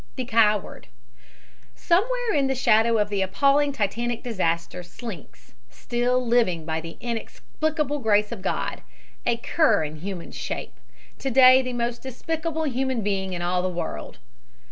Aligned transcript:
THE 0.15 0.25
COWARD 0.25 0.87
Somewhere 1.75 2.33
in 2.33 2.47
the 2.47 2.55
shadow 2.55 2.97
of 2.97 3.09
the 3.09 3.21
appalling 3.21 3.71
Titanic 3.71 4.23
disaster 4.23 4.81
slinks 4.81 5.53
still 5.69 6.25
living 6.25 6.65
by 6.65 6.81
the 6.81 6.97
inexplicable 6.99 7.99
grace 7.99 8.31
of 8.31 8.41
God 8.41 8.81
a 9.27 9.37
cur 9.37 9.83
in 9.83 9.97
human 9.97 10.31
shape, 10.31 10.73
to 11.19 11.29
day 11.29 11.61
the 11.61 11.73
most 11.73 12.01
despicable 12.01 12.63
human 12.65 13.03
being 13.03 13.33
in 13.33 13.43
all 13.43 13.61
the 13.61 13.69
world. 13.69 14.17